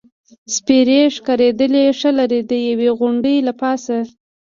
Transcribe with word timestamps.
سپېرې 0.55 1.01
ښکارېدلې، 1.15 1.85
ښه 1.99 2.11
لرې، 2.17 2.41
د 2.49 2.51
یوې 2.67 2.89
غونډۍ 2.99 3.37
له 3.47 3.53
پاسه. 3.61 3.97